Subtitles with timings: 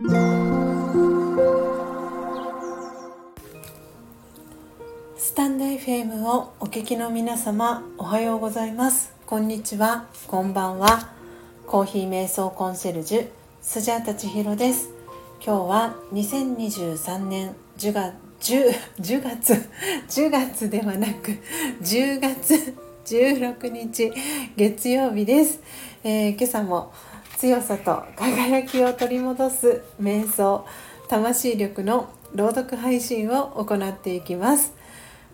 [0.00, 0.04] ス
[5.34, 9.12] タンド FM をお聞きの皆様おはようございます。
[9.26, 10.06] こんにちは。
[10.28, 11.10] こんばんは。
[11.66, 13.26] コーヒー瞑想コンシェルジュ
[13.60, 14.90] スジャータチヒロです。
[15.44, 18.14] 今日は2023年10月
[18.54, 19.68] 10, 10月
[20.08, 21.32] 10月ではなく
[21.82, 24.12] 10月16日
[24.56, 25.60] 月曜日です、
[26.04, 26.92] えー、今朝も
[27.38, 30.66] 強さと輝きを取り戻す瞑想
[31.08, 34.72] 魂力の朗読配信を行っていきます。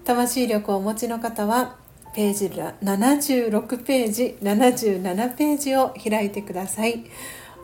[0.05, 1.77] 魂力をお持ちの方は
[2.15, 7.07] ページ76ページ77ページを開いてください。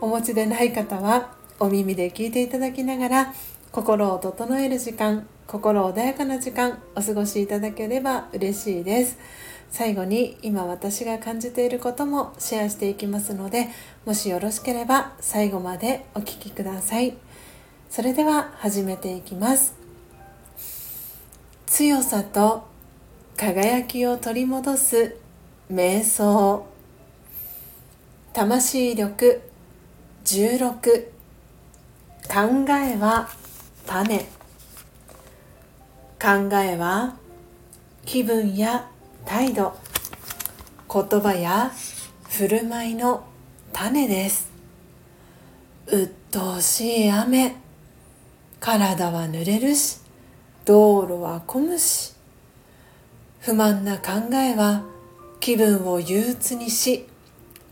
[0.01, 3.33] お持ちでない方はお耳で聞いていただきながら
[3.71, 9.19] 心を整える時間心穏やかな時間お過ごしいただければ嬉しいです。
[9.71, 13.69] 最後に今私が感じていることもシェアしていきますので
[14.05, 17.15] もしよろしければ最後までお聴きください。
[17.89, 19.75] それでは始めていきます。
[21.67, 22.67] 強さと
[23.37, 25.15] 輝きを取り戻す
[25.71, 26.65] 瞑想。
[28.33, 29.41] 魂力
[30.25, 31.05] 16
[32.27, 33.29] 考えは
[33.87, 34.19] 種。
[36.21, 37.15] 考えは
[38.05, 38.90] 気分や
[39.25, 39.73] 態度
[40.91, 41.71] 言葉や
[42.29, 43.23] 振る舞いの
[43.73, 44.51] 種です。
[45.87, 47.55] 鬱陶しい雨。
[48.59, 49.99] 体は濡れるし。
[50.65, 52.13] 道路は混むし。
[53.39, 54.83] 不満な考えは
[55.39, 57.07] 気分を憂鬱にし。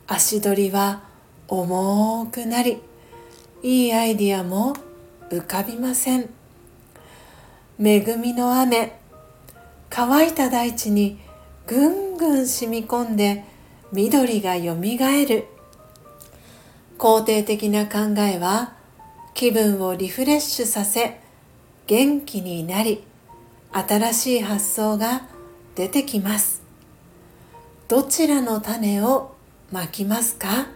[0.08, 1.04] 足取りは
[1.48, 2.82] 重くなり。
[3.62, 4.76] いいアイディアも
[5.30, 6.30] 浮かびません。
[7.80, 9.00] 恵みの雨。
[9.90, 11.20] 乾いた大地に
[11.70, 13.44] ぐんぐん染み込んで
[13.92, 15.46] 緑がよみがえる。
[16.98, 18.74] 肯定的な考えは
[19.36, 21.22] 気分をリフレッシュさせ
[21.86, 23.04] 元気になり
[23.72, 25.28] 新しい発想が
[25.76, 26.64] 出てきます。
[27.88, 29.36] どちらの種を
[29.72, 30.70] まきますか？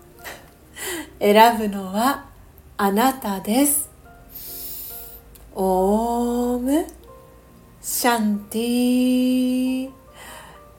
[1.18, 2.26] 選ぶのは
[2.76, 3.88] あなたです。
[5.54, 6.86] オーム
[7.88, 9.90] シャンティ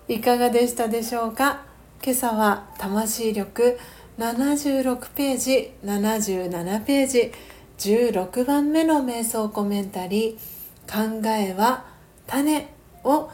[0.10, 1.64] いかがでしたでしょうか？
[2.04, 3.80] 今朝は魂力
[4.18, 7.32] 76ページ77ページ
[7.78, 10.42] 16番目の瞑想コメンタリー
[11.24, 11.86] 「考えは
[12.28, 12.68] 種」
[13.06, 13.30] を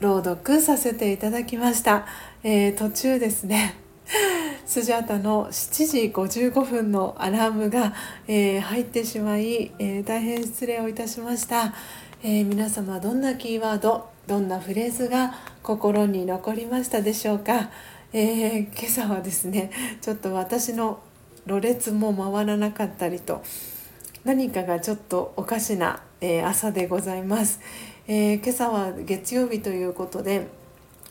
[0.00, 2.06] 朗読させていただきました、
[2.42, 3.83] えー、途中ですね。
[4.66, 7.94] スジャータの7時55分のアラームが、
[8.26, 11.74] えー、入ってしまい、えー、大変失礼をいたしました、
[12.22, 17.70] えー、皆様どんなキーワードどんなフレーズが心に残りましたでしょうか、
[18.12, 19.70] え今朝はですね
[20.00, 21.00] ちょっと私の
[21.46, 23.42] ろれつも回らなかったりと
[24.24, 27.60] 何かがちょっとおかしな、え朝でございます、
[28.08, 30.48] え今朝は月曜日ということで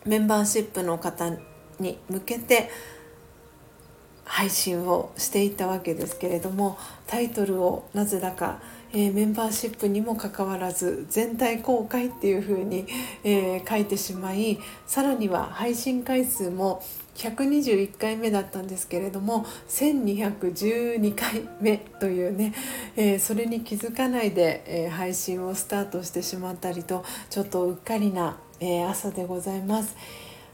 [0.05, 1.31] メンバーシップの方
[1.79, 2.69] に向けて
[4.25, 8.61] 配信をしていたわけですけれどもタイトルをなぜだか、
[8.91, 12.87] えー、メンバーシップにもかかわらず全体公開っていうふうに、
[13.23, 16.83] えー、書いてしまいさらには配信回数も
[17.15, 22.53] 121回目だったんですけれども1212回目というね、
[22.95, 29.95] えー、それに気づかないで、え配信をスタートしてしまったりとちょっとうっかりな、え朝でございます。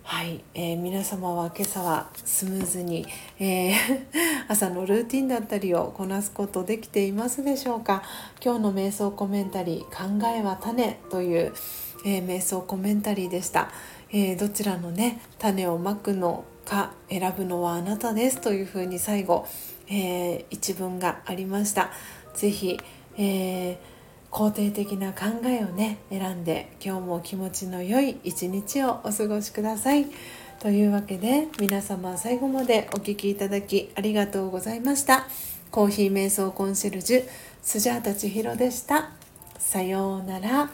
[0.04, 3.06] はい、えー、皆様は今朝はスムーズに、
[3.40, 3.74] えー、
[4.50, 8.02] 朝のルーティンだったりをこなすことできていますでしょうか？
[8.44, 11.54] 今日の瞑想コメンタリー「考えは種」という、
[12.06, 13.70] えー、瞑想コメンタリーでした、
[14.12, 19.46] えどちらのね種をまくのか選ぶのはあなたですというふうに最後、
[19.90, 21.92] え一文がありました。
[22.34, 22.80] 是非、
[23.18, 23.99] えー
[24.32, 30.08] 肯定的な考えをね選んで今日も気持ちの良い一日をお過ごしください。
[30.60, 35.28] というわけで皆様最後までお聴きいただきありがとうございました。
[35.72, 37.28] コーヒー瞑想コンシェルジュ
[37.62, 39.12] スジャータ千尋でした。
[39.58, 40.70] さようなら。